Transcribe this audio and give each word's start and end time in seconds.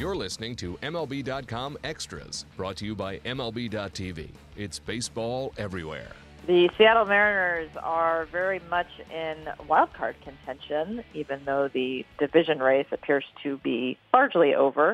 You're 0.00 0.16
listening 0.16 0.56
to 0.56 0.78
MLB.com 0.78 1.76
Extras, 1.84 2.46
brought 2.56 2.76
to 2.76 2.86
you 2.86 2.94
by 2.94 3.18
MLB.tv. 3.18 4.30
It's 4.56 4.78
baseball 4.78 5.52
everywhere. 5.58 6.12
The 6.46 6.70
Seattle 6.78 7.04
Mariners 7.04 7.68
are 7.82 8.24
very 8.32 8.62
much 8.70 8.86
in 9.14 9.36
wild 9.68 9.92
card 9.92 10.16
contention, 10.24 11.04
even 11.12 11.42
though 11.44 11.68
the 11.68 12.06
division 12.18 12.60
race 12.60 12.86
appears 12.92 13.26
to 13.42 13.58
be 13.58 13.98
largely 14.14 14.54
over. 14.54 14.92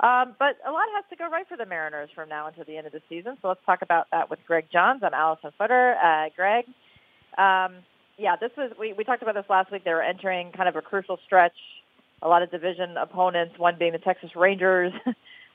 Um, 0.00 0.34
but 0.38 0.56
a 0.66 0.72
lot 0.72 0.86
has 0.94 1.04
to 1.10 1.16
go 1.16 1.28
right 1.28 1.46
for 1.46 1.58
the 1.58 1.66
Mariners 1.66 2.08
from 2.14 2.30
now 2.30 2.46
until 2.46 2.64
the 2.64 2.78
end 2.78 2.86
of 2.86 2.94
the 2.94 3.02
season. 3.10 3.36
So 3.42 3.48
let's 3.48 3.60
talk 3.66 3.82
about 3.82 4.06
that 4.10 4.30
with 4.30 4.38
Greg 4.46 4.68
Johns. 4.72 5.02
I'm 5.04 5.12
Alyson 5.12 5.52
Footer. 5.58 5.96
Uh, 6.02 6.30
Greg, 6.34 6.64
um, 7.36 7.84
yeah, 8.16 8.36
this 8.40 8.52
was 8.56 8.72
we, 8.80 8.94
we 8.94 9.04
talked 9.04 9.20
about 9.20 9.34
this 9.34 9.50
last 9.50 9.70
week. 9.70 9.84
They 9.84 9.92
were 9.92 10.00
entering 10.00 10.50
kind 10.52 10.66
of 10.66 10.76
a 10.76 10.80
crucial 10.80 11.18
stretch 11.26 11.52
a 12.22 12.28
lot 12.28 12.42
of 12.42 12.50
division 12.50 12.96
opponents, 12.96 13.58
one 13.58 13.76
being 13.78 13.92
the 13.92 13.98
Texas 13.98 14.30
Rangers. 14.34 14.92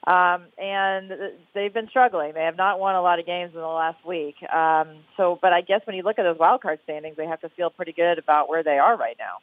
um, 0.08 0.46
and 0.58 1.12
they've 1.54 1.74
been 1.74 1.88
struggling. 1.90 2.34
They 2.34 2.44
have 2.44 2.58
not 2.58 2.80
won 2.80 2.96
a 2.96 3.02
lot 3.02 3.20
of 3.20 3.26
games 3.26 3.52
in 3.54 3.60
the 3.60 3.68
last 3.68 4.06
week. 4.06 4.36
Um, 4.52 5.04
so, 5.18 5.40
but 5.42 5.54
I 5.54 5.62
guess 5.62 5.82
when 5.86 5.96
you 5.96 6.04
look 6.04 6.20
at 6.20 6.24
those 6.24 6.40
wild 6.40 6.62
card 6.62 6.80
standings, 6.84 7.18
they 7.18 7.26
have 7.26 7.42
to 7.42 7.50
feel 7.50 7.70
pretty 7.70 7.94
good 7.94 8.20
about 8.20 8.50
where 8.50 8.64
they 8.64 8.78
are 8.78 8.98
right 8.98 9.16
now. 9.18 9.40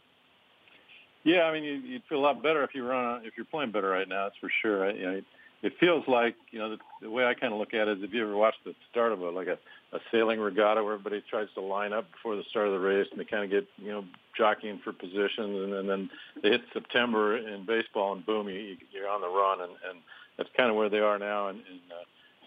Yeah, 1.25 1.43
I 1.43 1.53
mean, 1.53 1.65
you, 1.65 1.75
you'd 1.75 2.03
feel 2.09 2.19
a 2.19 2.21
lot 2.21 2.43
better 2.43 2.63
if 2.63 2.71
you 2.75 2.87
run 2.87 3.25
if 3.25 3.35
you're 3.37 3.47
playing 3.47 3.73
better 3.73 3.89
right 3.89 4.09
now. 4.09 4.25
That's 4.25 4.39
for 4.41 4.51
sure. 4.63 4.89
I, 4.89 4.93
you 4.93 5.03
know, 5.03 5.21
it 5.63 5.73
feels 5.81 6.05
like 6.07 6.37
you 6.51 6.59
know 6.59 6.71
the, 6.71 6.79
the 7.03 7.11
way 7.11 7.25
I 7.27 7.35
kind 7.35 7.53
of 7.53 7.59
look 7.59 7.75
at 7.75 7.89
it 7.89 7.99
is 7.99 8.05
if 8.05 8.13
you 8.13 8.23
ever 8.23 8.37
watched 8.37 8.65
the 8.65 8.75
start 8.91 9.13
of 9.13 9.21
a 9.21 9.31
like 9.31 9.49
a, 9.49 9.59
a 9.95 9.99
sailing 10.13 10.41
regatta 10.41 10.83
where 10.83 10.95
everybody 10.95 11.23
tries 11.29 11.49
to 11.55 11.61
line 11.61 11.93
up 11.93 12.11
before 12.13 12.37
the 12.37 12.45
start 12.51 12.67
of 12.67 12.73
the 12.73 12.79
race 12.79 13.09
and 13.11 13.21
they 13.21 13.25
kind 13.25 13.45
of 13.45 13.51
get 13.51 13.67
you 13.77 13.91
know 13.91 14.05
jockeying 14.37 14.81
for 14.85 14.93
positions 14.93 15.65
and, 15.65 15.73
and 15.73 15.89
then 15.89 16.11
they 16.43 16.51
hit 16.51 16.63
September 16.73 17.37
in 17.37 17.67
baseball 17.67 18.13
and 18.13 18.25
boom 18.25 18.49
you, 18.49 18.77
you're 18.93 19.09
on 19.09 19.21
the 19.21 19.29
run 19.29 19.61
and, 19.61 19.73
and 19.89 19.99
that's 20.37 20.51
kind 20.57 20.71
of 20.71 20.77
where 20.77 20.89
they 20.89 21.01
are 21.01 21.19
now 21.19 21.49
and, 21.49 21.59
and 21.59 21.81
uh, 21.91 22.05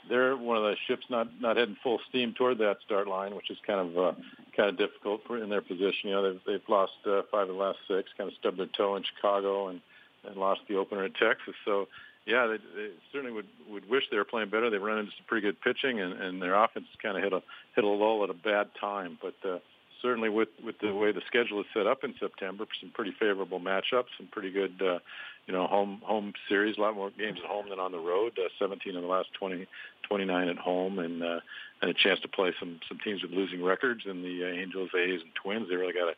they're 0.10 0.36
one 0.36 0.58
of 0.58 0.64
the 0.64 0.76
ships 0.88 1.06
not 1.10 1.28
not 1.42 1.58
heading 1.58 1.78
full 1.84 2.00
steam 2.10 2.34
toward 2.34 2.58
that 2.58 2.78
start 2.86 3.08
line 3.08 3.36
which 3.36 3.52
is 3.52 3.58
kind 3.68 3.80
of 3.80 3.98
uh, 3.98 4.18
kind 4.56 4.70
of 4.70 4.78
difficult 4.78 5.22
for 5.28 5.38
in 5.38 5.50
their 5.50 5.62
position. 5.62 6.10
You 6.10 6.12
know 6.12 6.32
they've 6.32 6.42
they've 6.48 6.70
lost 6.70 6.94
uh, 7.06 7.22
five 7.30 7.50
of 7.50 7.56
the 7.56 7.62
last 7.62 7.80
six 7.88 8.10
kind 8.18 8.30
of 8.30 8.36
stubbed 8.40 8.58
their 8.58 8.68
toe 8.68 8.96
in 8.96 9.04
Chicago 9.04 9.68
and 9.68 9.82
and 10.24 10.36
lost 10.36 10.62
the 10.68 10.76
opener 10.76 11.06
at 11.06 11.16
Texas. 11.16 11.56
So 11.66 11.88
yeah, 12.32 12.48
they, 12.48 12.58
they 12.58 12.90
certainly 13.12 13.34
would 13.34 13.48
would 13.70 13.90
wish 13.90 14.04
they 14.10 14.18
were 14.18 14.24
playing 14.24 14.50
better. 14.50 14.70
They 14.70 14.78
run 14.78 15.00
into 15.00 15.12
some 15.12 15.26
pretty 15.28 15.46
good 15.46 15.60
pitching, 15.60 16.00
and, 16.00 16.14
and 16.14 16.42
their 16.42 16.56
offense 16.56 16.86
kind 17.04 17.18
of 17.18 17.24
hit 17.24 17.34
a 17.34 17.42
hit 17.76 17.84
a 17.84 17.88
lull 17.88 18.24
at 18.24 18.30
a 18.30 18.34
bad 18.34 18.70
time. 18.80 19.20
But 19.22 19.36
uh, 19.48 19.60
certainly 20.02 20.30
with 20.30 20.48
with 20.64 20.80
the 20.80 20.94
way 20.94 21.12
the 21.12 21.22
schedule 21.28 21.60
is 21.60 21.66
set 21.74 21.88
up 21.88 22.06
in 22.06 22.16
September, 22.22 22.66
some 22.80 22.92
pretty 22.92 23.14
favorable 23.20 23.60
matchups, 23.60 24.16
some 24.18 24.30
pretty 24.32 24.50
good, 24.50 24.82
uh, 24.82 25.00
you 25.46 25.54
know, 25.54 25.68
home 25.68 26.02
home 26.06 26.32
series. 26.48 26.78
A 26.78 26.82
lot 26.82 26.96
more 26.96 27.12
games 27.12 27.40
at 27.44 27.50
home 27.50 27.68
than 27.70 27.80
on 27.80 27.92
the 27.92 28.00
road. 28.00 28.40
Uh, 28.40 28.48
17 28.60 28.96
of 28.96 29.02
the 29.02 29.10
last 29.10 29.28
20, 29.38 29.68
29 30.08 30.48
at 30.48 30.58
home, 30.58 31.00
and 31.00 31.22
uh, 31.22 31.40
and 31.82 31.92
a 31.92 31.94
chance 31.94 32.22
to 32.22 32.30
play 32.30 32.54
some 32.62 32.80
some 32.88 32.98
teams 33.04 33.22
with 33.22 33.32
losing 33.32 33.62
records. 33.62 34.04
And 34.06 34.24
the 34.24 34.46
uh, 34.46 34.62
Angels, 34.62 34.90
A's, 34.96 35.20
and 35.20 35.36
Twins. 35.36 35.68
They 35.70 35.76
really 35.76 35.94
got 35.94 36.06
to 36.06 36.16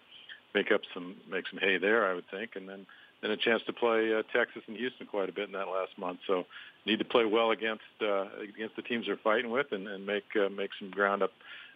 make 0.54 0.72
up 0.72 0.82
some 0.94 1.16
make 1.28 1.46
some 1.50 1.60
hay 1.60 1.80
there, 1.80 2.08
I 2.08 2.14
would 2.14 2.30
think, 2.30 2.52
and 2.56 2.70
then 2.70 2.86
and 3.24 3.32
a 3.32 3.38
chance 3.38 3.64
to 3.66 3.74
play 3.74 4.14
uh, 4.14 4.22
Texas 4.36 4.62
and 4.68 4.78
Houston 4.78 5.08
quite 5.08 5.30
a 5.30 5.32
bit 5.32 5.48
in 5.48 5.54
that 5.54 5.70
last 5.70 5.98
month. 5.98 6.20
So 6.28 6.46
need 6.86 7.00
to 7.00 7.06
play 7.06 7.26
well 7.26 7.52
against 7.52 7.84
uh, 8.02 8.26
against 8.42 8.76
the 8.76 8.82
teams 8.82 9.08
they're 9.08 9.18
fighting 9.18 9.50
with, 9.50 9.72
and, 9.72 9.88
and 9.88 10.06
make 10.06 10.26
uh, 10.36 10.50
make 10.50 10.72
some 10.78 10.92
ground 10.92 11.24
up 11.24 11.32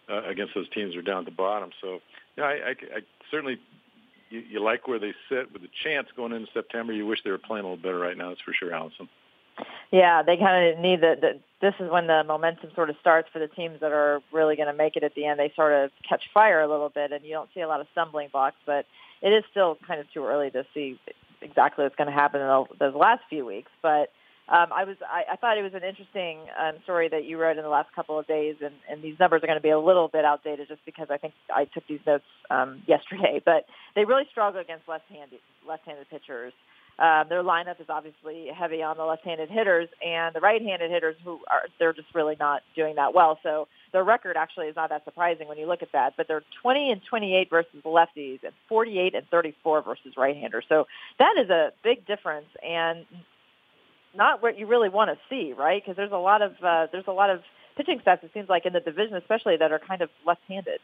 uh, 0.08 0.22
against 0.24 0.54
those 0.54 0.68
teams 0.70 0.94
that 0.94 1.00
are 1.00 1.02
down 1.02 1.20
at 1.20 1.24
the 1.24 1.30
bottom. 1.30 1.70
So 1.80 2.00
yeah, 2.36 2.44
I, 2.44 2.52
I, 2.52 2.70
I 2.70 3.00
certainly 3.30 3.58
you, 4.30 4.40
you 4.40 4.62
like 4.62 4.86
where 4.86 4.98
they 4.98 5.14
sit 5.28 5.52
with 5.52 5.62
the 5.62 5.70
chance 5.82 6.08
going 6.14 6.32
into 6.32 6.48
September. 6.52 6.92
You 6.92 7.06
wish 7.06 7.20
they 7.24 7.30
were 7.30 7.38
playing 7.38 7.64
a 7.64 7.68
little 7.68 7.82
better 7.82 7.98
right 7.98 8.16
now. 8.16 8.28
That's 8.28 8.42
for 8.42 8.52
sure, 8.52 8.70
Alyson. 8.70 9.08
Yeah, 9.90 10.22
they 10.22 10.36
kind 10.36 10.72
of 10.72 10.78
need 10.78 11.00
the, 11.00 11.16
the. 11.20 11.40
This 11.60 11.74
is 11.80 11.90
when 11.90 12.06
the 12.06 12.22
momentum 12.24 12.70
sort 12.76 12.90
of 12.90 12.96
starts 13.00 13.28
for 13.32 13.40
the 13.40 13.48
teams 13.48 13.80
that 13.80 13.90
are 13.90 14.20
really 14.32 14.54
going 14.54 14.68
to 14.68 14.74
make 14.74 14.94
it 14.94 15.02
at 15.02 15.14
the 15.16 15.26
end. 15.26 15.40
They 15.40 15.52
sort 15.56 15.72
of 15.72 15.90
catch 16.08 16.22
fire 16.32 16.60
a 16.60 16.68
little 16.68 16.90
bit, 16.90 17.10
and 17.10 17.24
you 17.24 17.32
don't 17.32 17.48
see 17.52 17.62
a 17.62 17.68
lot 17.68 17.80
of 17.80 17.88
stumbling 17.92 18.28
blocks. 18.30 18.58
But 18.64 18.86
it 19.22 19.30
is 19.30 19.42
still 19.50 19.76
kind 19.86 19.98
of 19.98 20.06
too 20.12 20.24
early 20.24 20.50
to 20.50 20.64
see 20.74 21.00
exactly 21.42 21.84
what's 21.84 21.96
going 21.96 22.08
to 22.08 22.14
happen 22.14 22.40
in 22.40 22.64
those 22.78 22.94
last 22.94 23.22
few 23.28 23.44
weeks. 23.44 23.70
But 23.82 24.10
um, 24.48 24.72
I 24.72 24.84
was 24.84 24.96
I, 25.02 25.32
I 25.32 25.36
thought 25.36 25.58
it 25.58 25.62
was 25.62 25.74
an 25.74 25.84
interesting 25.84 26.38
um, 26.58 26.76
story 26.84 27.08
that 27.08 27.24
you 27.24 27.38
wrote 27.38 27.58
in 27.58 27.62
the 27.62 27.68
last 27.68 27.92
couple 27.94 28.18
of 28.18 28.26
days, 28.26 28.56
and, 28.64 28.74
and 28.90 29.02
these 29.02 29.18
numbers 29.20 29.42
are 29.42 29.46
going 29.46 29.58
to 29.58 29.62
be 29.62 29.70
a 29.70 29.78
little 29.78 30.08
bit 30.08 30.24
outdated 30.24 30.68
just 30.68 30.84
because 30.86 31.08
I 31.10 31.18
think 31.18 31.34
I 31.54 31.66
took 31.66 31.86
these 31.86 32.00
notes 32.06 32.24
um, 32.50 32.82
yesterday. 32.86 33.42
But 33.48 33.66
they 33.94 34.04
really 34.04 34.24
struggle 34.30 34.60
against 34.60 34.88
left-handed 34.88 35.40
left-handed 35.66 36.08
pitchers. 36.10 36.52
Um, 36.98 37.26
their 37.28 37.44
lineup 37.44 37.80
is 37.80 37.86
obviously 37.88 38.48
heavy 38.52 38.82
on 38.82 38.96
the 38.96 39.04
left-handed 39.04 39.50
hitters, 39.50 39.88
and 40.04 40.34
the 40.34 40.40
right-handed 40.40 40.90
hitters 40.90 41.14
who 41.24 41.38
are 41.48 41.62
they're 41.78 41.92
just 41.92 42.12
really 42.12 42.36
not 42.40 42.62
doing 42.74 42.96
that 42.96 43.14
well. 43.14 43.38
So 43.42 43.68
their 43.92 44.02
record 44.02 44.36
actually 44.36 44.66
is 44.66 44.74
not 44.74 44.90
that 44.90 45.04
surprising 45.04 45.46
when 45.46 45.58
you 45.58 45.66
look 45.66 45.82
at 45.82 45.92
that. 45.92 46.14
But 46.16 46.26
they're 46.26 46.42
20 46.62 46.90
and 46.90 47.00
28 47.08 47.50
versus 47.50 47.82
lefties, 47.84 48.42
and 48.42 48.52
48 48.68 49.14
and 49.14 49.26
34 49.28 49.82
versus 49.82 50.14
right-handers. 50.16 50.64
So 50.68 50.86
that 51.20 51.34
is 51.40 51.50
a 51.50 51.70
big 51.84 52.04
difference, 52.04 52.48
and 52.66 53.06
not 54.14 54.42
what 54.42 54.58
you 54.58 54.66
really 54.66 54.88
want 54.88 55.10
to 55.10 55.18
see, 55.30 55.52
right? 55.52 55.80
Because 55.80 55.96
there's 55.96 56.12
a 56.12 56.16
lot 56.16 56.42
of 56.42 56.52
uh, 56.62 56.88
there's 56.90 57.06
a 57.06 57.12
lot 57.12 57.30
of 57.30 57.42
pitching 57.76 58.00
stats. 58.04 58.24
It 58.24 58.32
seems 58.34 58.48
like 58.48 58.66
in 58.66 58.72
the 58.72 58.80
division, 58.80 59.16
especially 59.16 59.56
that 59.56 59.70
are 59.70 59.78
kind 59.78 60.02
of 60.02 60.10
left-handed. 60.26 60.80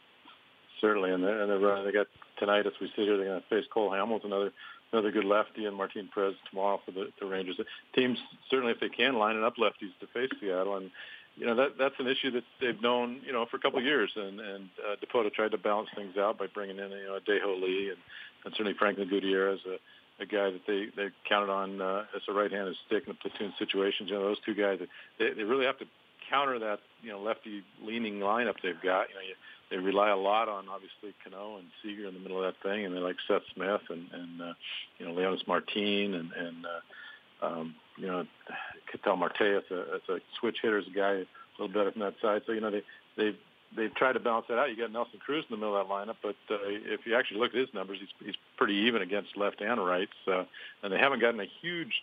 Certainly, 0.85 1.13
and 1.13 1.25
they're, 1.25 1.41
and 1.41 1.51
they're, 1.51 1.83
they 1.83 1.93
got 1.93 2.09
tonight 2.39 2.67
as 2.67 2.75
we 2.79 2.89
sit 2.89 3.07
here. 3.07 3.17
They're 3.17 3.25
going 3.25 3.41
to 3.41 3.49
face 3.49 3.65
Cole 3.73 3.91
Hamels, 3.91 4.23
another 4.23 4.53
another 4.93 5.11
good 5.11 5.25
lefty, 5.25 5.65
and 5.65 5.75
Martin 5.75 6.11
Perez 6.13 6.35
tomorrow 6.51 6.79
for 6.85 6.93
the, 6.93 7.09
the 7.19 7.25
Rangers. 7.25 7.59
Teams 7.95 8.19
certainly, 8.51 8.73
if 8.73 8.81
they 8.81 8.91
can, 8.91 9.15
lining 9.15 9.45
up 9.45 9.57
lefties 9.57 9.97
to 10.01 10.07
face 10.13 10.29
Seattle, 10.39 10.77
and 10.77 10.91
you 11.37 11.47
know 11.47 11.55
that 11.55 11.79
that's 11.79 11.95
an 11.99 12.07
issue 12.07 12.31
that 12.33 12.45
they've 12.61 12.83
known 12.83 13.23
you 13.25 13.33
know 13.33 13.47
for 13.51 13.57
a 13.57 13.61
couple 13.61 13.79
of 13.79 13.85
years. 13.87 14.11
And 14.15 14.39
and 14.41 14.69
uh, 14.87 14.97
Dipoto 14.97 15.33
tried 15.33 15.53
to 15.53 15.59
balance 15.59 15.89
things 15.97 16.19
out 16.19 16.39
by 16.39 16.49
bringing 16.49 16.79
in 16.79 16.91
you 16.91 17.07
know 17.07 17.19
Dae-Ho 17.25 17.57
Lee 17.63 17.89
and, 17.89 17.99
and 18.45 18.53
certainly 18.53 18.77
Franklin 18.79 19.09
Gutierrez, 19.09 19.61
a, 19.67 20.23
a 20.23 20.27
guy 20.27 20.51
that 20.51 20.67
they 20.67 20.89
they 20.95 21.09
counted 21.27 21.51
on 21.51 21.81
uh, 21.81 22.05
as 22.15 22.21
a 22.29 22.35
right-handed 22.35 22.77
stick 22.87 23.05
in 23.07 23.15
the 23.15 23.31
platoon 23.31 23.55
situations. 23.59 24.11
You 24.11 24.17
know 24.17 24.25
those 24.25 24.45
two 24.45 24.55
guys, 24.55 24.81
they 25.19 25.33
they 25.33 25.45
really 25.45 25.65
have 25.65 25.79
to 25.79 25.87
counter 26.31 26.59
that 26.59 26.81
you 27.03 27.11
know 27.11 27.21
lefty 27.21 27.63
leaning 27.83 28.21
lineup 28.21 28.57
they've 28.63 28.81
got. 28.83 29.09
You 29.09 29.15
know. 29.15 29.21
You, 29.29 29.35
they 29.71 29.79
rely 29.79 30.11
a 30.11 30.17
lot 30.17 30.49
on 30.49 30.69
obviously 30.69 31.15
Cano 31.25 31.57
and 31.57 31.67
Seager 31.83 32.07
in 32.07 32.15
the 32.15 32.21
middle 32.21 32.43
of 32.43 32.45
that 32.45 32.63
thing, 32.63 32.85
and 32.85 32.95
they 32.95 33.01
like 33.01 33.17
Seth 33.27 33.43
Smith 33.55 33.81
and 33.89 34.09
and 34.13 34.41
uh, 34.41 34.55
you 34.99 35.07
know 35.07 35.13
Leonys 35.13 35.47
Martin 35.49 36.15
and 36.15 36.31
and 36.33 36.67
uh, 36.67 37.47
um, 37.47 37.75
you 37.97 38.07
know 38.07 38.27
Ketel 38.91 39.17
Marte 39.17 39.41
as 39.41 39.63
a, 39.71 39.81
as 39.95 40.01
a 40.09 40.19
switch 40.39 40.59
a 40.65 40.83
guy 40.95 41.13
a 41.13 41.25
little 41.59 41.69
better 41.69 41.93
from 41.93 42.03
that 42.03 42.15
side. 42.21 42.43
So 42.47 42.53
you 42.53 42.61
know 42.61 42.71
they 42.71 42.83
they've 43.17 43.37
they've 43.77 43.95
tried 43.95 44.13
to 44.13 44.21
balance 44.21 44.47
that 44.49 44.59
out. 44.59 44.71
You 44.71 44.77
got 44.77 44.93
Nelson 44.93 45.19
Cruz 45.19 45.45
in 45.49 45.55
the 45.55 45.59
middle 45.59 45.77
of 45.77 45.89
that 45.89 45.93
lineup, 45.93 46.17
but 46.23 46.37
uh, 46.51 46.59
if 46.69 47.07
you 47.07 47.17
actually 47.17 47.41
look 47.41 47.55
at 47.55 47.61
his 47.61 47.75
numbers, 47.75 47.99
he's 48.01 48.27
he's 48.27 48.37
pretty 48.57 48.75
even 48.75 49.03
against 49.03 49.37
left 49.37 49.61
and 49.61 49.85
right. 49.85 50.09
So, 50.25 50.47
and 50.83 50.93
they 50.93 50.99
haven't 50.99 51.21
gotten 51.21 51.41
a 51.41 51.49
huge 51.61 52.03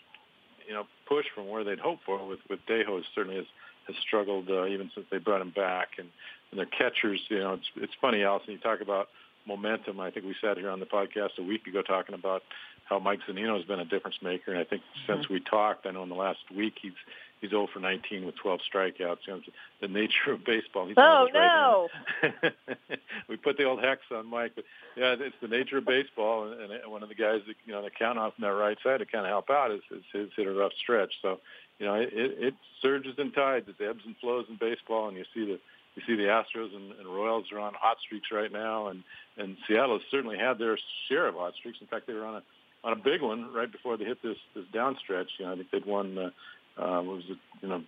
you 0.68 0.74
know 0.74 0.84
push 1.08 1.26
from 1.34 1.48
where 1.48 1.64
they'd 1.64 1.80
hoped 1.80 2.04
for 2.06 2.26
with 2.28 2.40
with 2.50 2.60
Dae-Ho 2.68 3.02
certainly 3.16 3.38
has 3.38 3.46
has 3.88 3.96
struggled 4.06 4.50
uh, 4.50 4.66
even 4.66 4.92
since 4.94 5.08
they 5.12 5.18
brought 5.18 5.42
him 5.42 5.52
back 5.52 5.90
and 5.98 6.10
and 6.52 6.60
their 6.60 6.66
catchers, 6.66 7.22
you 7.30 7.40
know, 7.40 7.54
it's 7.54 7.70
it's 7.78 7.94
funny, 8.02 8.20
Alyson. 8.20 8.52
You 8.52 8.58
talk 8.58 8.82
about 8.82 9.08
momentum. 9.48 10.00
I 10.00 10.12
think 10.12 10.26
we 10.26 10.36
sat 10.42 10.58
here 10.58 10.70
on 10.70 10.80
the 10.80 10.86
podcast 10.86 11.38
a 11.40 11.44
week 11.44 11.66
ago 11.66 11.82
talking 11.82 12.14
about 12.14 12.44
how 12.86 13.00
Mike 13.00 13.20
Zunino 13.28 13.56
has 13.56 13.66
been 13.66 13.80
a 13.80 13.86
difference 13.86 14.18
maker, 14.22 14.52
and 14.52 14.60
I 14.60 14.66
think 14.66 14.82
mm-hmm. 14.82 15.14
since 15.14 15.30
we 15.30 15.40
talked, 15.40 15.86
I 15.86 15.92
know 15.92 16.04
in 16.04 16.10
the 16.10 16.16
last 16.16 16.40
week 16.54 16.74
he's 16.82 16.92
he's 17.40 17.50
0 17.50 17.68
for 17.74 17.80
19 17.80 18.26
with 18.26 18.36
12 18.36 18.60
strikeouts. 18.72 19.18
You 19.26 19.34
know, 19.34 19.42
the 19.80 19.88
nature 19.88 20.34
of 20.34 20.44
baseball. 20.44 20.88
He's 20.88 20.98
oh 20.98 21.28
no! 21.34 21.88
we 23.30 23.38
put 23.38 23.58
the 23.58 23.64
old 23.64 23.82
hex 23.82 24.02
on 24.14 24.28
Mike, 24.28 24.52
but 24.56 24.66
yeah, 24.98 25.16
it's 25.18 25.36
the 25.42 25.48
nature 25.48 25.78
of 25.78 25.86
baseball, 25.86 26.52
and, 26.52 26.72
and 26.72 26.92
one 26.92 27.02
of 27.02 27.10
the 27.10 27.16
guys 27.16 27.40
that 27.48 27.56
you 27.66 27.72
know 27.72 27.82
that 27.82 27.98
count 27.98 28.20
off 28.20 28.34
on 28.38 28.42
that 28.42 28.54
right 28.54 28.78
side 28.84 29.00
to 29.00 29.06
kind 29.06 29.26
of 29.26 29.30
help 29.30 29.50
out 29.50 29.72
is, 29.72 29.82
is 29.90 30.04
his 30.12 30.30
hit 30.36 30.48
a 30.48 30.52
rough 30.52 30.74
stretch. 30.82 31.14
So 31.22 31.40
you 31.82 31.88
know, 31.88 31.96
it, 31.96 32.10
it 32.14 32.54
surges 32.80 33.16
and 33.18 33.34
tides. 33.34 33.68
It 33.68 33.84
ebbs 33.84 34.04
and 34.06 34.16
flows 34.18 34.46
in 34.48 34.58
baseball, 34.58 35.08
and 35.08 35.18
you 35.18 35.26
see 35.34 35.46
the 35.46 35.60
you 35.96 36.04
see 36.06 36.16
the 36.16 36.30
Astros 36.30 36.76
and, 36.76 36.92
and 36.92 37.08
Royals 37.08 37.52
are 37.52 37.58
on 37.58 37.74
hot 37.74 37.98
streaks 38.06 38.28
right 38.32 38.52
now, 38.52 38.88
and 38.88 39.04
and 39.36 39.58
Seattle 39.68 39.98
has 39.98 40.08
certainly 40.12 40.38
had 40.38 40.60
their 40.60 40.78
share 41.10 41.28
of 41.28 41.34
hot 41.34 41.56
streaks. 41.56 41.80
In 41.82 41.88
fact, 41.88 42.06
they 42.06 42.14
were 42.14 42.26
on 42.26 42.36
a 42.36 42.44
on 42.84 42.94
a 42.94 42.96
big 42.96 43.24
one 43.24 43.52
right 43.52 43.72
before 43.72 43.98
they 43.98 44.06
hit 44.06 44.22
this 44.22 44.38
this 44.54 44.66
down 44.72 44.96
stretch. 45.04 45.32
You 45.40 45.46
know, 45.46 45.54
I 45.54 45.56
think 45.56 45.72
they'd 45.72 45.86
won 45.88 46.18
uh, 46.20 46.30
uh, 46.80 47.02
what 47.02 47.16
was 47.16 47.26
it, 47.28 47.38
you 47.64 47.70
know, 47.70 47.84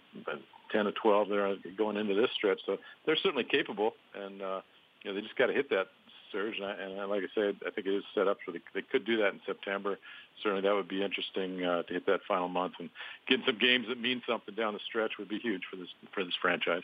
ten 0.71 0.85
to 0.85 0.91
twelve 0.91 1.29
there 1.29 1.55
going 1.77 1.95
into 1.95 2.15
this 2.15 2.31
stretch. 2.35 2.61
So 2.65 2.79
they're 3.05 3.15
certainly 3.15 3.43
capable, 3.43 3.93
and 4.15 4.41
uh, 4.41 4.61
you 5.03 5.11
know 5.11 5.15
they 5.15 5.21
just 5.21 5.35
got 5.35 5.47
to 5.47 5.53
hit 5.53 5.69
that 5.69 5.85
surge. 6.33 6.55
And, 6.57 6.65
I, 6.65 6.73
and 6.73 7.09
like 7.09 7.23
I 7.23 7.31
said, 7.33 7.55
I 7.65 7.69
think 7.69 7.87
it 7.87 7.93
is 7.93 8.03
set 8.13 8.27
up 8.27 8.37
for 8.43 8.51
the, 8.51 8.59
they 8.73 8.81
could 8.81 9.05
do 9.05 9.17
that 9.17 9.29
in 9.29 9.39
September. 9.45 9.97
Certainly, 10.41 10.63
that 10.63 10.73
would 10.73 10.89
be 10.89 11.03
interesting 11.03 11.63
uh, 11.63 11.83
to 11.83 11.93
hit 11.93 12.05
that 12.07 12.21
final 12.27 12.49
month 12.49 12.73
and 12.79 12.89
getting 13.27 13.45
some 13.45 13.59
games 13.59 13.85
that 13.87 14.01
mean 14.01 14.21
something 14.27 14.55
down 14.55 14.73
the 14.73 14.79
stretch 14.85 15.13
would 15.19 15.29
be 15.29 15.39
huge 15.39 15.61
for 15.69 15.77
this 15.77 15.87
for 16.13 16.25
this 16.25 16.33
franchise. 16.41 16.83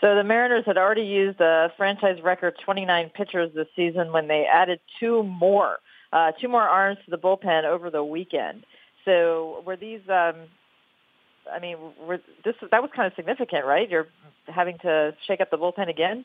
So 0.00 0.16
the 0.16 0.24
Mariners 0.24 0.64
had 0.66 0.78
already 0.78 1.02
used 1.04 1.40
a 1.40 1.72
franchise 1.76 2.20
record 2.22 2.56
29 2.64 3.10
pitchers 3.10 3.52
this 3.54 3.68
season 3.76 4.10
when 4.10 4.26
they 4.26 4.46
added 4.52 4.80
two 4.98 5.22
more, 5.22 5.78
uh, 6.12 6.32
two 6.40 6.48
more 6.48 6.62
arms 6.62 6.98
to 7.04 7.10
the 7.12 7.18
bullpen 7.18 7.64
over 7.64 7.88
the 7.88 8.02
weekend. 8.02 8.64
So 9.04 9.62
were 9.64 9.76
these? 9.76 10.00
Um, 10.08 10.34
I 11.52 11.58
mean, 11.60 11.76
were 12.04 12.20
this 12.44 12.54
that 12.70 12.82
was 12.82 12.90
kind 12.94 13.06
of 13.06 13.14
significant, 13.14 13.64
right? 13.64 13.88
You're 13.88 14.08
having 14.46 14.78
to 14.78 15.14
shake 15.26 15.40
up 15.40 15.50
the 15.50 15.58
bullpen 15.58 15.88
again. 15.88 16.24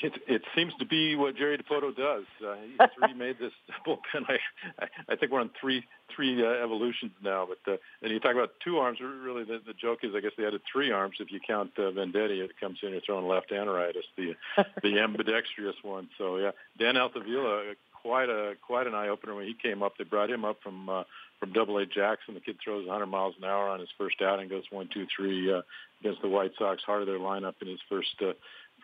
It, 0.00 0.12
it 0.26 0.42
seems 0.54 0.72
to 0.78 0.84
be 0.84 1.16
what 1.16 1.36
Jerry 1.36 1.56
Dipoto 1.56 1.96
does. 1.96 2.24
Uh, 2.44 2.56
he's 2.66 2.88
remade 3.10 3.36
this 3.38 3.52
bullpen. 3.86 4.24
I, 4.28 4.86
I, 5.08 5.16
think 5.16 5.32
we're 5.32 5.40
on 5.40 5.50
three 5.60 5.84
three 6.14 6.44
uh, 6.44 6.62
evolutions 6.62 7.12
now. 7.22 7.46
But 7.48 7.72
uh, 7.72 7.76
and 8.02 8.12
you 8.12 8.20
talk 8.20 8.34
about 8.34 8.50
two 8.62 8.78
arms. 8.78 8.98
Really, 9.00 9.44
the, 9.44 9.60
the 9.66 9.72
joke 9.72 10.00
is 10.02 10.12
I 10.14 10.20
guess 10.20 10.32
they 10.36 10.46
added 10.46 10.60
three 10.70 10.90
arms 10.90 11.16
if 11.20 11.32
you 11.32 11.40
count 11.46 11.70
uh, 11.78 11.90
Venditte. 11.92 12.44
It 12.44 12.50
comes 12.60 12.78
in, 12.82 12.90
you're 12.90 13.00
throwing 13.00 13.26
left 13.26 13.50
and 13.52 13.70
right. 13.70 13.94
It's 13.94 14.06
the 14.16 14.34
the 14.82 15.00
ambidextrous 15.00 15.76
one. 15.82 16.08
So 16.18 16.36
yeah, 16.36 16.50
Dan 16.78 16.96
Altavilla, 16.96 17.74
quite 18.06 18.28
a 18.28 18.54
quite 18.66 18.86
an 18.86 18.94
eye 18.94 19.08
opener 19.08 19.34
when 19.34 19.46
he 19.46 19.54
came 19.54 19.82
up. 19.82 19.94
They 19.98 20.04
brought 20.04 20.30
him 20.30 20.44
up 20.44 20.58
from 20.62 20.88
uh, 20.88 21.04
from 21.40 21.52
Double 21.52 21.78
A 21.78 21.86
Jackson. 21.86 22.34
The 22.34 22.40
kid 22.40 22.56
throws 22.62 22.86
100 22.86 23.06
miles 23.06 23.34
an 23.38 23.44
hour 23.44 23.68
on 23.68 23.80
his 23.80 23.88
first 23.98 24.22
outing, 24.22 24.48
goes 24.48 24.64
one 24.70 24.88
two 24.92 25.06
three 25.14 25.52
uh, 25.52 25.62
against 26.00 26.22
the 26.22 26.28
White 26.28 26.52
Sox. 26.58 26.82
Heart 26.84 27.02
of 27.02 27.06
their 27.06 27.18
lineup 27.18 27.54
in 27.60 27.68
his 27.68 27.80
first. 27.88 28.14
Uh, 28.20 28.32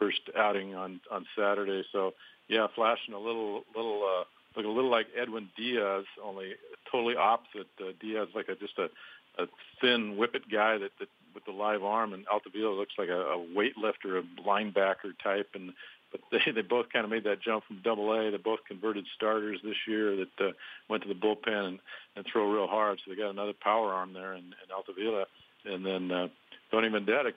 first 0.03 0.21
outing 0.37 0.75
on 0.75 1.01
on 1.11 1.27
Saturday. 1.39 1.85
So 1.93 2.15
yeah, 2.49 2.67
flashing 2.75 3.15
a 3.15 3.19
little 3.19 3.65
little 3.77 4.03
uh, 4.03 4.25
look 4.57 4.67
a 4.67 4.69
little 4.69 4.91
like 4.91 5.07
Edwin 5.21 5.49
Diaz, 5.57 6.05
only 6.23 6.55
totally 6.91 7.17
opposite. 7.17 7.69
Uh, 7.81 7.93
Diaz 8.01 8.29
like 8.35 8.49
a 8.49 8.55
just 8.57 8.79
a 8.79 8.89
a 9.39 9.47
thin 9.81 10.17
whippet 10.17 10.51
guy 10.51 10.77
that, 10.79 10.91
that 10.99 11.09
with 11.35 11.45
the 11.47 11.53
live 11.53 11.83
arm, 11.83 12.13
and 12.13 12.27
Altavilla 12.29 12.77
looks 12.77 12.93
like 12.99 13.09
a, 13.09 13.21
a 13.21 13.39
weightlifter, 13.39 14.19
a 14.19 14.43
linebacker 14.47 15.13
type, 15.23 15.51
and 15.55 15.73
but 16.11 16.21
they 16.33 16.53
they 16.53 16.63
both 16.63 16.87
kind 16.93 17.05
of 17.05 17.11
made 17.11 17.25
that 17.25 17.41
jump 17.41 17.65
from 17.65 17.81
Double 17.83 18.13
A. 18.13 18.31
They 18.31 18.37
both 18.37 18.61
converted 18.67 19.07
starters 19.15 19.61
this 19.63 19.77
year 19.87 20.17
that 20.17 20.47
uh, 20.47 20.53
went 20.89 21.03
to 21.05 21.09
the 21.09 21.15
bullpen 21.15 21.67
and, 21.67 21.79
and 22.17 22.27
throw 22.31 22.51
real 22.51 22.67
hard. 22.67 22.99
So 22.99 23.11
they 23.11 23.17
got 23.17 23.31
another 23.31 23.55
power 23.59 23.93
arm 23.93 24.13
there, 24.13 24.33
and, 24.33 24.45
and 24.45 24.71
Altavilla, 24.75 25.25
and 25.65 25.87
then 25.87 26.11
uh, 26.11 26.29
Tony 26.73 26.89
Venditte, 26.89 27.33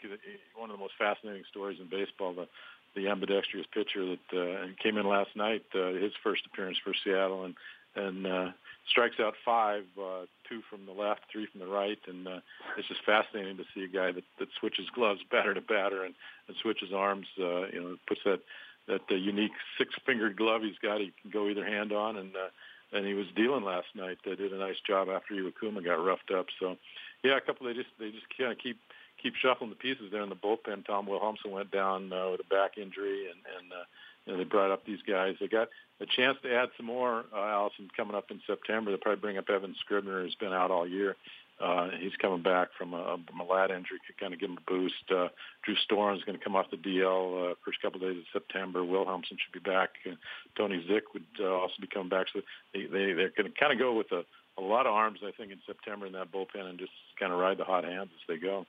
one 0.56 0.70
of 0.70 0.78
the 0.78 0.82
most 0.82 0.94
fascinating 0.98 1.44
stories 1.50 1.80
in 1.80 1.88
baseball, 1.88 2.34
the 2.34 2.48
the 2.96 3.10
ambidextrous 3.10 3.66
pitcher 3.74 4.06
that 4.06 4.40
uh, 4.40 4.68
came 4.82 4.98
in 4.98 5.06
last 5.06 5.36
night, 5.36 5.66
uh, 5.76 5.90
his 5.90 6.14
first 6.24 6.44
appearance 6.46 6.78
for 6.82 6.94
Seattle, 7.04 7.44
and 7.44 7.56
and 7.96 8.26
uh, 8.26 8.52
strikes 8.90 9.20
out 9.20 9.34
five, 9.44 9.84
uh, 10.00 10.26
two 10.50 10.62
from 10.70 10.86
the 10.86 10.92
left, 10.92 11.22
three 11.32 11.46
from 11.46 11.60
the 11.60 11.68
right, 11.68 12.00
and 12.08 12.28
uh, 12.28 12.40
it's 12.78 12.88
just 12.88 13.04
fascinating 13.06 13.58
to 13.58 13.64
see 13.74 13.84
a 13.84 13.88
guy 13.88 14.12
that, 14.12 14.24
that 14.40 14.48
switches 14.60 14.90
gloves 14.94 15.22
batter 15.32 15.54
to 15.54 15.62
batter 15.62 16.04
and, 16.04 16.16
and 16.48 16.58
switches 16.62 16.94
arms. 16.94 17.28
Uh, 17.40 17.68
you 17.68 17.82
know, 17.82 17.98
puts 18.08 18.22
that 18.26 18.40
that 18.88 19.02
uh, 19.12 19.16
unique 19.16 19.54
six-fingered 19.78 20.38
glove 20.38 20.62
he's 20.62 20.78
got. 20.82 21.02
He 21.02 21.12
can 21.22 21.32
go 21.32 21.50
either 21.50 21.66
hand 21.66 21.92
on, 21.92 22.18
and 22.18 22.36
uh, 22.36 22.50
and 22.94 23.06
he 23.06 23.14
was 23.14 23.28
dealing 23.36 23.64
last 23.64 23.88
night. 23.96 24.20
They 24.24 24.36
did 24.36 24.54
a 24.54 24.58
nice 24.58 24.80
job 24.88 25.10
after 25.10 25.34
Iwakuma 25.34 25.84
got 25.84 26.04
roughed 26.04 26.32
up. 26.32 26.48
So, 26.60 26.78
yeah, 27.24 27.38
a 27.38 27.42
couple 27.42 27.68
they 27.68 27.74
just 27.74 27.90
they 28.00 28.12
just 28.12 28.28
kind 28.38 28.52
of 28.52 28.58
keep 28.58 28.80
keep 29.26 29.36
shuffling 29.42 29.72
the 29.72 29.76
pieces 29.76 30.12
there 30.12 30.22
in 30.22 30.30
the 30.30 30.36
bullpen. 30.36 30.86
Tom 30.86 31.08
Wilhelmsen 31.08 31.50
went 31.50 31.72
down 31.72 32.14
uh, 32.14 32.30
with 32.30 32.42
a 32.42 32.50
back 32.50 32.78
injury, 32.78 33.26
and 33.26 33.42
and 33.58 33.72
uh, 33.74 33.86
you 34.26 34.34
know, 34.34 34.38
they 34.38 34.44
brought 34.44 34.70
up 34.70 34.86
these 34.86 35.02
guys. 35.08 35.36
They 35.40 35.48
got 35.48 35.70
a 36.00 36.06
chance 36.06 36.38
to 36.44 36.54
add 36.54 36.70
some 36.78 36.86
more. 36.86 37.26
Uh, 37.34 37.38
Alyson 37.38 37.90
coming 37.98 38.16
up 38.16 38.30
in 38.30 38.40
September. 38.46 38.92
They'll 38.92 39.00
probably 39.00 39.22
bring 39.22 39.38
up 39.38 39.50
Evan 39.50 39.76
Scribner, 39.80 40.22
who's 40.22 40.36
been 40.36 40.54
out 40.54 40.70
all 40.70 40.88
year. 40.88 41.16
Uh, 41.60 41.90
he's 41.98 42.16
coming 42.22 42.44
back 42.44 42.68
from 42.78 42.94
a, 42.94 43.18
from 43.26 43.40
a 43.40 43.44
lat 43.46 43.72
injury, 43.72 43.98
could 44.06 44.20
kind 44.20 44.34
of 44.34 44.40
give 44.40 44.50
him 44.50 44.58
a 44.58 44.70
boost. 44.70 45.10
Uh, 45.10 45.30
Drew 45.64 45.74
is 45.74 46.24
going 46.26 46.38
to 46.38 46.44
come 46.44 46.56
off 46.56 46.70
the 46.70 46.76
DL 46.76 47.52
uh, 47.52 47.56
first 47.64 47.82
couple 47.82 48.04
of 48.04 48.10
days 48.10 48.20
of 48.20 48.26
September. 48.34 48.82
Wilhelmsen 48.82 49.38
should 49.40 49.54
be 49.54 49.60
back. 49.60 49.92
Uh, 50.06 50.16
Tony 50.58 50.86
Zych 50.90 51.14
would 51.14 51.24
uh, 51.40 51.54
also 51.54 51.76
be 51.80 51.88
coming 51.88 52.10
back. 52.10 52.28
So 52.34 52.42
they, 52.74 52.84
they 52.84 53.14
they're 53.14 53.32
going 53.38 53.52
to 53.52 53.58
kind 53.58 53.72
of 53.72 53.80
go 53.80 53.94
with 53.94 54.12
a, 54.12 54.26
a 54.58 54.62
lot 54.62 54.86
of 54.86 54.94
arms, 54.94 55.20
I 55.26 55.32
think, 55.32 55.52
in 55.52 55.60
September 55.66 56.06
in 56.06 56.14
that 56.14 56.32
bullpen 56.32 56.68
and 56.68 56.78
just 56.78 56.92
kind 57.18 57.32
of 57.32 57.40
ride 57.40 57.58
the 57.58 57.64
hot 57.64 57.86
hands 57.86 58.10
as 58.14 58.28
they 58.28 58.38
go. 58.38 58.66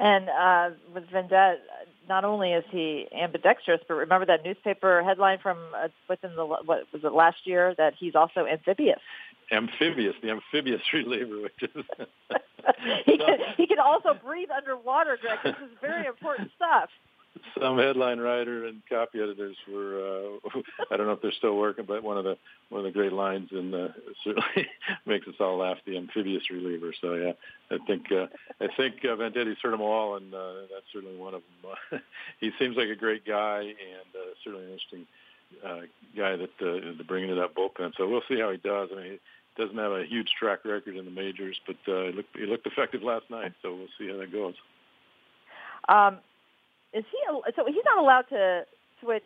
And 0.00 0.30
uh, 0.30 0.70
with 0.94 1.04
Venditte, 1.10 1.58
not 2.08 2.24
only 2.24 2.52
is 2.52 2.64
he 2.70 3.06
ambidextrous, 3.12 3.80
but 3.86 3.94
remember 3.94 4.24
that 4.26 4.42
newspaper 4.42 5.02
headline 5.02 5.38
from 5.38 5.58
uh, 5.76 5.88
within 6.08 6.34
the 6.36 6.46
what 6.46 6.66
was 6.66 7.04
it 7.04 7.12
last 7.12 7.36
year 7.44 7.74
that 7.76 7.92
he's 7.98 8.14
also 8.14 8.46
amphibious. 8.46 9.00
Amphibious, 9.52 10.14
the 10.22 10.30
amphibious 10.30 10.80
reliever, 10.94 11.42
which 11.42 11.62
is 11.62 11.84
he 13.04 13.18
can 13.18 13.38
he 13.58 13.66
can 13.66 13.78
also 13.78 14.14
breathe 14.14 14.48
underwater, 14.50 15.18
Greg. 15.20 15.38
This 15.44 15.54
is 15.62 15.76
very 15.82 16.06
important 16.06 16.50
stuff 16.56 16.88
some 17.58 17.78
headline 17.78 18.18
writer 18.18 18.66
and 18.66 18.82
copy 18.88 19.20
editors 19.20 19.56
were 19.70 20.38
uh, 20.44 20.60
I 20.90 20.96
don't 20.96 21.06
know 21.06 21.12
if 21.12 21.22
they're 21.22 21.32
still 21.32 21.56
working, 21.56 21.84
but 21.84 22.02
one 22.02 22.18
of 22.18 22.24
the 22.24 22.36
one 22.68 22.80
of 22.80 22.84
the 22.84 22.90
great 22.90 23.12
lines 23.12 23.48
and 23.52 23.74
uh, 23.74 23.88
certainly 24.24 24.68
makes 25.06 25.28
us 25.28 25.34
all 25.40 25.58
laugh. 25.58 25.78
The 25.86 25.96
amphibious 25.96 26.50
reliever. 26.50 26.92
So 27.00 27.14
yeah, 27.14 27.32
I 27.70 27.78
think 27.86 28.10
uh, 28.12 28.26
I 28.60 28.68
think 28.76 29.04
uh, 29.04 29.16
Venditte's 29.16 29.60
heard 29.62 29.72
them 29.72 29.80
all, 29.80 30.16
and 30.16 30.32
uh, 30.34 30.52
that's 30.72 30.86
certainly 30.92 31.16
one 31.16 31.34
of 31.34 31.42
them. 31.62 32.00
he 32.40 32.50
seems 32.58 32.76
like 32.76 32.88
a 32.88 32.96
great 32.96 33.24
guy 33.24 33.60
and 33.60 34.14
uh, 34.14 34.34
certainly 34.42 34.66
an 34.66 34.72
interesting 34.72 35.06
uh, 35.64 35.80
guy 36.16 36.36
that 36.36 36.50
uh, 36.60 36.96
to 36.98 37.04
bring 37.06 37.24
into 37.24 37.36
that 37.36 37.54
bullpen. 37.54 37.92
So 37.96 38.08
we'll 38.08 38.22
see 38.28 38.40
how 38.40 38.50
he 38.50 38.58
does. 38.58 38.90
I 38.92 38.96
mean. 38.96 39.12
He, 39.12 39.18
doesn't 39.56 39.76
have 39.76 39.92
a 39.92 40.06
huge 40.06 40.30
track 40.38 40.64
record 40.64 40.96
in 40.96 41.04
the 41.04 41.10
majors, 41.10 41.60
but 41.66 41.76
uh, 41.92 42.04
he, 42.04 42.12
looked, 42.12 42.36
he 42.36 42.46
looked 42.46 42.66
effective 42.66 43.02
last 43.02 43.28
night, 43.28 43.52
so 43.60 43.74
we'll 43.74 43.88
see 43.98 44.08
how 44.08 44.16
that 44.16 44.32
goes. 44.32 44.54
Um, 45.88 46.18
is 46.92 47.04
he 47.10 47.18
so 47.56 47.64
he's 47.66 47.84
not 47.84 47.98
allowed 47.98 48.28
to 48.30 48.64
switch 49.00 49.22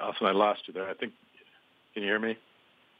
Austin, 0.00 0.26
I 0.26 0.32
lost 0.32 0.62
you 0.66 0.74
there. 0.74 0.88
I 0.88 0.94
think. 0.94 1.12
Can 1.92 2.02
you 2.02 2.08
hear 2.08 2.18
me? 2.18 2.36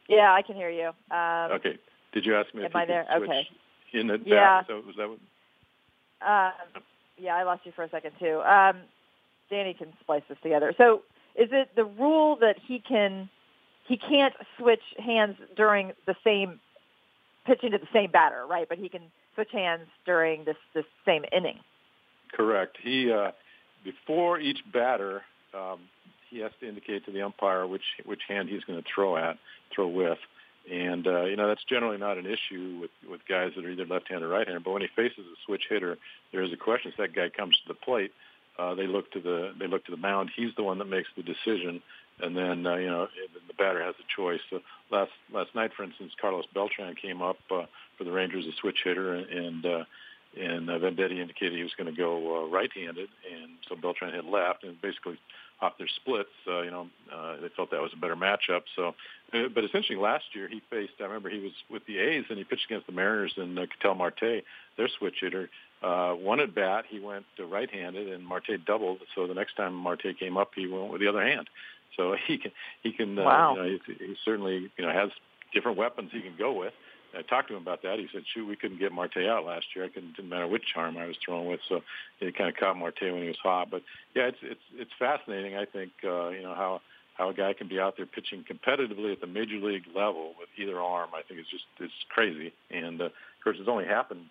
Yeah, 0.09 0.33
I 0.33 0.43
can 0.43 0.55
hear 0.55 0.71
you. 0.71 0.89
Um, 1.11 1.53
okay. 1.53 1.79
Did 2.13 2.25
you 2.25 2.37
ask 2.37 2.55
me? 2.55 2.61
Am 2.61 2.67
if 2.67 2.77
I 2.77 2.87
there? 2.87 3.07
Okay. 3.17 3.49
In 3.93 4.07
the 4.07 4.21
yeah. 4.25 4.61
Back? 4.61 4.67
So 4.69 4.83
was 4.87 4.95
that? 4.97 5.09
What... 5.09 5.19
Uh, 6.25 6.51
yeah, 7.19 7.37
I 7.37 7.43
lost 7.43 7.63
you 7.65 7.73
for 7.73 7.83
a 7.83 7.91
second 7.91 8.13
too. 8.19 8.41
Um, 8.43 8.79
Danny 9.51 9.75
can 9.75 9.93
splice 10.01 10.23
this 10.29 10.39
together. 10.43 10.75
So, 10.77 11.03
is 11.37 11.49
it 11.53 11.71
the 11.77 11.85
rule 11.85 12.37
that 12.41 12.57
he 12.65 12.81
can 12.81 13.29
he 13.87 13.97
can't 13.97 14.35
switch 14.59 14.83
hands 14.99 15.37
during 15.57 15.93
the 16.07 16.15
same 16.25 16.61
pitching 17.45 17.73
to 17.73 17.79
the 17.79 17.89
same 17.93 18.11
batter, 18.11 18.45
right? 18.49 18.69
But 18.69 18.79
he 18.79 18.89
can 18.89 19.03
switch 19.35 19.51
hands 19.53 19.87
during 20.07 20.45
this 20.45 20.57
this 20.75 20.85
same 21.05 21.25
inning. 21.33 21.59
Correct. 22.33 22.77
He 22.83 23.13
uh, 23.13 23.33
before 23.85 24.41
each 24.41 24.59
batter, 24.73 25.23
um, 25.53 25.81
he 26.31 26.41
has 26.41 26.53
to 26.61 26.69
indicate 26.69 27.05
to 27.07 27.13
the 27.13 27.23
umpire 27.23 27.67
which 27.67 27.85
which 28.05 28.23
hand 28.29 28.49
he's 28.49 28.65
going 28.65 28.81
to 28.81 28.89
throw 28.93 29.17
at, 29.17 29.39
throw 29.75 29.89
with. 29.89 30.19
And 30.71 31.07
uh, 31.07 31.25
you 31.25 31.37
know 31.37 31.49
that's 31.49 31.65
generally 31.65 31.99
not 31.99 32.17
an 32.19 32.27
issue 32.27 32.79
with 32.81 32.91
with 33.09 33.21
guys 33.29 33.53
that 33.57 33.65
are 33.65 33.71
either 33.71 33.85
left-handed 33.85 34.25
or 34.25 34.29
right-handed. 34.29 34.65
But 34.65 34.73
when 34.73 34.83
he 34.83 34.89
faces 34.97 35.19
a 35.19 35.37
switch 35.45 35.65
hitter, 35.69 35.99
there 36.33 36.43
is 36.43 36.53
a 36.53 36.57
question. 36.57 36.91
If 36.91 36.97
that 36.97 37.15
guy 37.15 37.29
comes 37.29 37.55
to 37.67 37.69
the 37.69 37.79
plate, 37.79 38.13
uh, 38.59 38.75
they 38.75 38.87
look 38.87 39.11
to 39.13 39.21
the 39.21 39.53
they 39.59 39.67
look 39.67 39.85
to 39.85 39.91
the 39.91 39.99
mound. 39.99 40.31
He's 40.35 40.55
the 40.57 40.63
one 40.63 40.79
that 40.79 40.87
makes 40.87 41.09
the 41.17 41.23
decision 41.23 41.83
and 42.21 42.37
then 42.37 42.67
uh, 42.67 42.77
you 42.77 42.87
know 42.87 43.09
the 43.49 43.55
batter 43.55 43.83
has 43.83 43.95
a 43.99 44.21
choice. 44.21 44.41
So 44.51 44.61
last 44.91 45.11
last 45.33 45.55
night, 45.55 45.73
for 45.77 45.85
instance, 45.85 46.13
Carlos 46.21 46.47
Beltran 46.55 46.95
came 46.95 47.23
up 47.23 47.39
uh, 47.51 47.67
for 47.99 48.05
the 48.05 48.13
Rangers, 48.13 48.45
a 48.47 48.53
switch 48.61 48.79
hitter, 48.85 49.15
and 49.15 49.65
uh, 49.65 49.85
and 50.41 50.69
uh, 50.69 50.79
Venditte 50.79 51.19
indicated 51.19 51.55
he 51.55 51.63
was 51.63 51.75
going 51.77 51.93
to 51.93 51.97
go 51.97 52.45
uh, 52.45 52.49
right-handed, 52.49 53.09
and 53.33 53.53
so 53.69 53.77
Beltran 53.77 54.15
had 54.15 54.25
left, 54.25 54.65
and 54.65 54.81
basically 54.81 55.19
off 55.61 55.79
their 55.79 55.89
splits, 55.89 56.31
uh, 56.49 56.63
you 56.63 56.71
know, 56.71 56.89
uh, 57.13 57.37
they 57.41 57.49
felt 57.57 57.71
that 57.71 57.81
was 57.81 57.93
a 57.95 58.01
better 58.01 58.17
matchup. 58.17 58.63
So, 58.75 58.95
uh, 59.33 59.49
but 59.55 59.65
essentially 59.65 59.97
last 59.97 60.25
year 60.35 60.49
he 60.49 60.61
faced. 60.71 60.95
I 61.01 61.05
remember 61.05 61.31
he 61.31 61.39
was 61.39 61.53
with 61.71 61.87
the 61.87 61.99
A's 61.99 62.25
and 62.29 62.39
he 62.39 62.45
pitched 62.45 62.67
against 62.67 62.87
the 62.87 62.93
Mariners 62.93 63.33
and 63.37 63.59
uh, 63.59 63.67
Ketel 63.67 63.95
Marte, 63.95 64.45
their 64.77 64.89
switch 64.99 65.17
hitter. 65.21 65.49
Uh, 65.83 66.13
one 66.13 66.41
at 66.41 66.55
bat, 66.55 66.85
he 66.89 66.99
went 66.99 67.25
to 67.37 67.45
right-handed, 67.45 68.09
and 68.13 68.27
Marte 68.27 68.65
doubled. 68.67 68.99
So 69.15 69.27
the 69.27 69.35
next 69.35 69.55
time 69.57 69.75
Marte 69.75 70.19
came 70.19 70.37
up, 70.37 70.51
he 70.55 70.67
went 70.67 70.91
with 70.91 71.01
the 71.01 71.09
other 71.09 71.23
hand. 71.23 71.49
So 71.97 72.17
he 72.27 72.39
can 72.39 72.53
he 72.83 72.93
can 72.93 73.19
uh, 73.19 73.25
wow. 73.25 73.55
you 73.55 73.63
know 73.63 73.79
he, 73.87 73.95
he 74.07 74.17
certainly 74.25 74.71
you 74.77 74.87
know 74.87 74.93
has 74.93 75.11
different 75.53 75.79
weapons 75.79 76.11
he 76.13 76.21
can 76.21 76.37
go 76.39 76.53
with. 76.53 76.73
I 77.17 77.23
talked 77.23 77.49
to 77.49 77.55
him 77.55 77.63
about 77.63 77.83
that. 77.83 77.99
He 77.99 78.09
said, 78.13 78.25
"Shoot, 78.33 78.47
we 78.47 78.57
couldn't 78.57 78.79
get 78.79 78.93
Marte 78.93 79.19
out 79.19 79.45
last 79.45 79.67
year. 79.75 79.85
I 79.85 79.89
couldn't 79.89 80.17
didn't 80.17 80.29
matter 80.29 80.49
which 80.49 80.75
arm 80.77 80.97
I 80.97 81.07
was 81.07 81.17
throwing 81.25 81.47
with." 81.49 81.61
So 81.69 81.83
it 82.21 82.37
kind 82.37 82.51
of 82.51 82.57
caught 82.57 82.77
Marte 82.77 83.03
when 83.03 83.23
he 83.23 83.29
was 83.29 83.39
hot. 83.43 83.71
But 83.71 83.83
yeah, 84.15 84.25
it's 84.25 84.39
it's 84.43 84.61
it's 84.75 84.91
fascinating. 84.99 85.57
I 85.57 85.65
think 85.65 85.93
uh, 86.03 86.31
you 86.31 86.43
know 86.43 86.55
how 86.55 86.81
how 87.15 87.31
a 87.31 87.35
guy 87.35 87.53
can 87.53 87.69
be 87.69 87.79
out 87.79 87.97
there 87.97 88.07
pitching 88.07 88.45
competitively 88.45 89.13
at 89.13 89.21
the 89.21 89.29
major 89.29 89.57
league 89.57 89.87
level 89.95 90.35
with 90.39 90.49
either 90.59 90.81
arm. 90.81 91.11
I 91.15 91.23
think 91.23 91.41
it's 91.41 91.51
just 91.51 91.65
it's 91.79 91.93
crazy. 92.09 92.53
And 92.71 93.01
uh, 93.01 93.05
of 93.07 93.13
course, 93.43 93.57
it's 93.61 93.69
only 93.69 93.87
happened 93.87 94.27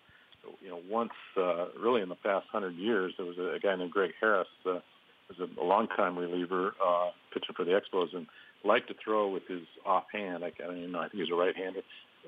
you 0.60 0.68
know 0.68 0.80
once 0.88 1.12
uh, 1.36 1.66
really 1.80 2.02
in 2.02 2.08
the 2.08 2.16
past 2.16 2.46
hundred 2.48 2.74
years. 2.74 3.14
There 3.16 3.26
was 3.26 3.38
a, 3.38 3.54
a 3.54 3.58
guy 3.58 3.74
named 3.76 3.90
Greg 3.90 4.12
Harris. 4.20 4.48
Uh, 4.66 4.80
was 5.28 5.38
a, 5.40 5.60
a 5.60 5.64
long-time 5.64 6.18
reliever, 6.18 6.74
uh, 6.84 7.10
pitching 7.32 7.54
for 7.56 7.64
the 7.64 7.72
Expos, 7.72 8.14
and 8.14 8.26
liked 8.64 8.88
to 8.88 8.94
throw 9.02 9.28
with 9.28 9.46
his 9.48 9.62
offhand. 9.84 10.44
I, 10.44 10.48
I 10.48 10.66
don't 10.66 10.78
even 10.78 10.92
know. 10.92 11.00
I 11.00 11.08
think 11.08 11.14
he 11.14 11.20
was 11.20 11.30
a 11.30 11.34
right-hander. 11.34 11.80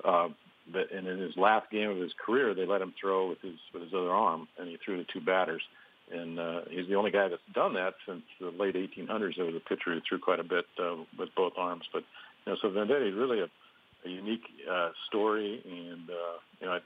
Uh, 0.03 0.29
but 0.71 0.91
and 0.91 1.07
in 1.07 1.19
his 1.19 1.35
last 1.37 1.71
game 1.71 1.89
of 1.89 1.97
his 1.97 2.11
career, 2.23 2.53
they 2.53 2.65
let 2.65 2.81
him 2.81 2.93
throw 2.99 3.29
with 3.29 3.41
his 3.41 3.55
with 3.73 3.83
his 3.83 3.93
other 3.93 4.11
arm, 4.11 4.47
and 4.57 4.67
he 4.67 4.77
threw 4.83 4.97
the 4.97 5.05
two 5.11 5.21
batters. 5.21 5.61
and 6.11 6.39
uh, 6.39 6.61
he's 6.69 6.87
the 6.87 6.95
only 6.95 7.11
guy 7.11 7.27
that's 7.27 7.41
done 7.53 7.73
that 7.73 7.93
since 8.07 8.23
the 8.39 8.51
late 8.51 8.75
1800s. 8.75 9.35
There 9.35 9.45
was 9.45 9.55
a 9.55 9.69
pitcher 9.69 9.93
who 9.93 10.01
threw 10.07 10.19
quite 10.19 10.39
a 10.39 10.43
bit 10.43 10.65
uh, 10.79 10.95
with 11.17 11.29
both 11.35 11.53
arms, 11.57 11.85
but 11.91 12.03
you 12.45 12.53
know, 12.53 12.57
so 12.61 12.69
Venditte 12.69 13.09
is 13.09 13.15
really 13.15 13.39
a, 13.39 13.49
a 14.05 14.09
unique 14.09 14.43
uh, 14.69 14.89
story, 15.07 15.61
and 15.65 16.09
uh, 16.09 16.37
you 16.59 16.67
know, 16.67 16.73
uh, 16.73 16.79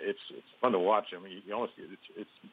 it's 0.00 0.18
it's 0.30 0.46
fun 0.60 0.72
to 0.72 0.78
watch. 0.78 1.06
I 1.16 1.22
mean, 1.22 1.42
you 1.44 1.54
almost 1.54 1.72
it's 1.78 2.06
it's 2.16 2.52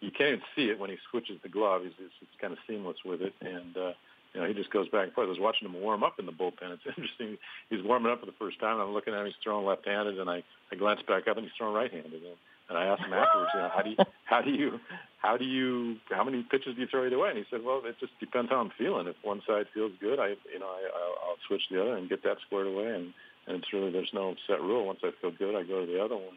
you 0.00 0.10
can't 0.10 0.40
see 0.54 0.70
it 0.70 0.78
when 0.78 0.90
he 0.90 0.96
switches 1.10 1.38
the 1.42 1.48
glove. 1.48 1.82
He's 1.82 1.92
it's, 1.98 2.14
it's 2.20 2.40
kind 2.40 2.52
of 2.52 2.58
seamless 2.66 2.98
with 3.04 3.22
it, 3.22 3.34
and 3.40 3.76
uh, 3.76 3.92
you 4.34 4.40
know, 4.40 4.48
he 4.48 4.54
just 4.54 4.70
goes 4.70 4.88
back 4.88 5.04
and 5.04 5.12
forth. 5.12 5.26
I 5.26 5.30
was 5.30 5.38
watching 5.38 5.68
him 5.68 5.80
warm 5.80 6.02
up 6.02 6.18
in 6.18 6.26
the 6.26 6.32
bullpen. 6.32 6.74
It's 6.74 6.82
interesting. 6.86 7.38
He's 7.70 7.84
warming 7.84 8.10
up 8.10 8.20
for 8.20 8.26
the 8.26 8.38
first 8.38 8.58
time. 8.58 8.74
And 8.74 8.82
I'm 8.82 8.92
looking 8.92 9.14
at 9.14 9.20
him. 9.20 9.26
He's 9.26 9.38
throwing 9.42 9.64
left-handed, 9.64 10.18
and 10.18 10.28
I, 10.28 10.42
I 10.72 10.76
glance 10.76 11.00
back 11.06 11.28
up, 11.28 11.36
and 11.38 11.46
he's 11.46 11.54
throwing 11.56 11.74
right-handed. 11.74 12.12
And, 12.12 12.36
and 12.68 12.78
I 12.78 12.86
asked 12.86 13.02
him 13.02 13.12
afterwards, 13.14 13.50
you 13.54 13.60
know, 13.60 13.70
how 13.70 13.82
do 13.82 13.90
you, 13.90 13.96
how 14.24 14.42
do 14.42 14.50
you, 14.50 14.80
how 15.22 15.36
do 15.36 15.44
you, 15.44 15.96
how 16.10 16.24
many 16.24 16.42
pitches 16.42 16.74
do 16.74 16.80
you 16.80 16.88
throw 16.90 17.06
either 17.06 17.18
way? 17.18 17.30
And 17.30 17.38
he 17.38 17.44
said, 17.48 17.62
well, 17.62 17.80
it 17.84 17.94
just 18.00 18.18
depends 18.18 18.50
how 18.50 18.58
I'm 18.58 18.72
feeling. 18.76 19.06
If 19.06 19.16
one 19.22 19.40
side 19.46 19.66
feels 19.72 19.92
good, 20.00 20.18
I, 20.18 20.34
you 20.50 20.58
know, 20.58 20.66
I, 20.66 20.82
I'll, 20.90 21.30
I'll 21.30 21.42
switch 21.46 21.62
the 21.70 21.80
other 21.80 21.96
and 21.96 22.08
get 22.08 22.24
that 22.24 22.38
squared 22.46 22.66
away. 22.66 22.90
And, 22.90 23.14
and 23.46 23.62
it's 23.62 23.72
really 23.72 23.92
there's 23.92 24.10
no 24.12 24.34
set 24.48 24.60
rule. 24.60 24.86
Once 24.86 25.00
I 25.04 25.10
feel 25.20 25.30
good, 25.30 25.54
I 25.54 25.62
go 25.62 25.86
to 25.86 25.92
the 25.92 26.02
other 26.02 26.16
one. 26.16 26.34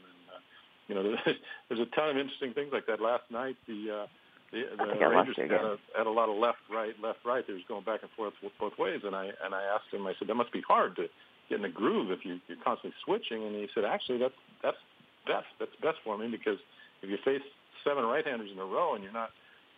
You 0.88 0.96
know, 0.96 1.04
there's, 1.70 1.80
a 1.80 1.86
ton 1.96 2.10
of 2.10 2.18
interesting 2.18 2.54
things 2.54 2.70
like 2.72 2.86
that. 2.88 3.02
Last 3.02 3.24
night, 3.30 3.56
the 3.68 4.04
uh, 4.04 4.08
the, 4.52 4.64
the 4.78 5.08
Rangers 5.08 5.36
had 5.38 5.52
a, 5.52 5.78
had 5.96 6.08
a 6.08 6.12
lot 6.12 6.30
of 6.30 6.38
left, 6.38 6.64
right, 6.72 6.94
left, 7.04 7.20
right. 7.26 7.46
They 7.46 7.54
was 7.54 7.64
going 7.68 7.84
back 7.84 8.00
and 8.02 8.12
forth 8.16 8.34
both 8.60 8.78
ways, 8.80 9.02
and 9.04 9.16
I 9.16 9.32
and 9.44 9.54
I 9.54 9.64
asked 9.76 9.92
him. 9.92 10.08
I 10.08 10.14
said 10.18 10.30
that 10.30 10.36
must 10.36 10.54
be 10.54 10.62
hard 10.62 10.96
to 10.96 11.08
get 11.50 11.56
in 11.56 11.62
the 11.64 11.70
groove 11.70 12.12
if 12.12 12.24
you, 12.24 12.40
you're 12.48 12.58
constantly 12.64 12.96
switching. 13.04 13.44
And 13.44 13.56
he 13.56 13.68
said, 13.76 13.84
actually, 13.84 14.20
that's 14.20 14.40
that's 14.64 14.78
best. 15.26 15.48
That's 15.60 15.76
best 15.82 15.98
for 16.04 16.18
me 16.18 16.28
because 16.28 16.60
if 17.02 17.10
you 17.10 17.18
face 17.24 17.44
seven 17.84 18.06
right-handers 18.06 18.50
in 18.52 18.60
a 18.60 18.66
row 18.66 18.96
and 18.96 19.04
you're 19.04 19.14
not 19.14 19.30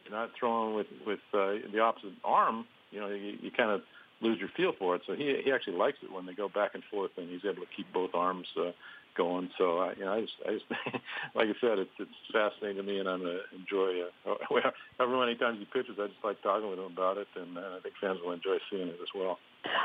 you're 0.06 0.18
not 0.18 0.32
throwing 0.40 0.76
with 0.76 0.88
with 1.06 1.20
uh, 1.34 1.66
the 1.74 1.80
opposite 1.80 2.14
arm, 2.24 2.66
you 2.92 3.00
know, 3.00 3.10
you, 3.10 3.38
you 3.42 3.52
kind 3.52 3.72
of 3.72 3.82
lose 4.22 4.40
your 4.40 4.50
feel 4.56 4.74
for 4.78 4.96
it. 4.96 5.02
So 5.08 5.14
he 5.14 5.42
he 5.44 5.52
actually 5.52 5.78
likes 5.78 5.98
it 6.04 6.12
when 6.12 6.26
they 6.26 6.34
go 6.34 6.50
back 6.50 6.72
and 6.74 6.84
forth, 6.92 7.12
and 7.18 7.30
he's 7.30 7.46
able 7.46 7.64
to 7.64 7.72
keep 7.76 7.92
both 7.94 8.12
arms 8.14 8.48
uh, 8.60 8.72
going. 9.16 9.50
So 9.58 9.80
I, 9.80 9.94
you 9.94 10.06
know, 10.06 10.14
I 10.14 10.22
just, 10.22 10.34
I 10.48 10.52
just 10.54 10.66
like 11.36 11.48
I 11.50 11.56
said, 11.62 11.80
it's 11.80 11.92
it's 12.00 12.12
fascinating 12.32 12.78
to 12.78 12.84
me, 12.84 13.00
and 13.00 13.10
I'm 13.10 13.20
gonna 13.20 13.40
enjoy. 13.56 14.08
Uh, 14.26 14.36
however 14.98 15.20
many 15.20 15.36
times 15.36 15.60
he 15.60 15.66
pitches, 15.66 15.98
I 16.00 16.08
just 16.08 16.24
like 16.24 16.42
talking 16.42 16.70
with 16.70 16.80
him 16.80 16.86
about 16.86 17.18
it, 17.18 17.28
and 17.36 17.58
uh, 17.58 17.78
I 17.78 17.80
think 17.82 17.96
fans 18.02 18.20
will 18.24 18.34
enjoy 18.34 18.58
seeing 18.70 18.88
it 18.88 19.00
as 19.02 19.10
well. 19.16 19.40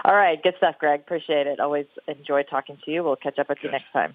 All 0.04 0.14
right, 0.14 0.40
good 0.42 0.54
stuff, 0.58 0.76
Greg. 0.78 1.00
Appreciate 1.00 1.46
it. 1.46 1.60
Always 1.60 1.86
enjoy 2.06 2.42
talking 2.42 2.78
to 2.84 2.90
you. 2.90 3.02
We'll 3.02 3.16
catch 3.16 3.38
up 3.38 3.48
with 3.48 3.58
okay. 3.58 3.68
you 3.68 3.72
next 3.72 3.92
time. 3.92 4.14